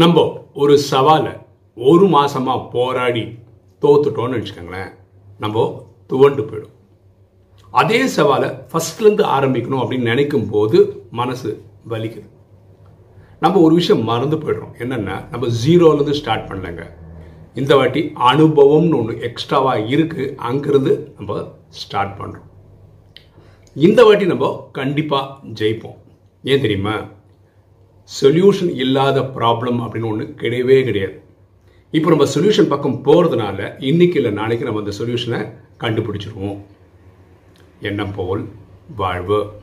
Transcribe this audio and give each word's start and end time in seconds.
நம்ம 0.00 0.22
ஒரு 0.62 0.74
சவாலை 0.90 1.32
ஒரு 1.76 2.04
மாதமாக 2.14 2.66
போராடி 2.74 3.22
தோத்துட்டோன்னு 3.82 4.38
வச்சுக்கோங்களேன் 4.38 4.90
நம்ம 5.42 5.64
துவண்டு 6.10 6.42
போயிடும். 6.50 6.74
அதே 7.80 7.98
சவாலை 8.16 8.48
ஃபஸ்ட்லேருந்து 8.70 9.24
ஆரம்பிக்கணும் 9.36 9.82
அப்படின்னு 9.82 10.10
நினைக்கும் 10.12 10.46
போது 10.52 10.78
மனசு 11.20 11.50
வலிக்குது. 11.92 12.28
நம்ம 13.44 13.60
ஒரு 13.66 13.74
விஷயம் 13.80 14.06
மறந்து 14.12 14.36
போயிடுறோம். 14.36 14.76
என்னென்னா 14.84 15.16
நம்ம 15.32 15.50
ஜீரோலேருந்து 15.64 16.18
ஸ்டார்ட் 16.20 16.48
பண்ணலங்க. 16.52 16.86
இந்த 17.54 17.74
வாட்டி 17.76 18.00
அனுபவம்னு 18.30 18.98
ஒன்று 19.00 19.20
எக்ஸ்ட்ராவாக 19.30 19.86
இருக்குது 19.96 20.34
அங்கிருந்து 20.48 20.94
நம்ம 21.18 21.40
ஸ்டார்ட் 21.82 22.16
பண்ணுறோம் 22.22 22.48
இந்த 23.76 24.00
வாட்டி 24.04 24.26
நம்ம 24.32 24.56
கண்டிப்பாக 24.80 25.26
ஜெயிப்போம். 25.60 26.00
ஏன் 26.44 26.64
தெரியுமா? 26.66 26.96
சொல்யூஷன் 28.22 28.74
இல்லாத 28.74 29.20
ப்ராப்ளம் 29.20 29.80
அப்படின்னு 29.84 30.06
ஒன்று 30.06 30.34
கிடையவே 30.36 30.84
கிடையாது. 30.84 31.20
இப்போ 31.90 32.08
நம்ம 32.08 32.24
சொல்யூஷன் 32.24 32.68
பக்கம் 32.68 33.04
போகிறதுனால 33.04 33.82
இன்னைக்கு 33.82 34.16
இல்லை 34.16 34.30
நாளைக்கு 34.30 34.64
நம்ம 34.64 34.80
அந்த 34.80 34.96
சொல்யூஷனை 34.98 35.52
கண்டுபிடிச்சிருவோம். 35.80 36.58
எண்ணம் 37.80 38.14
போல் 38.14 38.48
வாழ்வு. 38.96 39.60